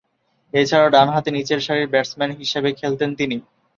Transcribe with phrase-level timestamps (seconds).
[0.53, 3.37] এছাড়াও, ডানহাতে নিচেরসারির ব্যাটসম্যান হিসেবে খেলতেন তিনি।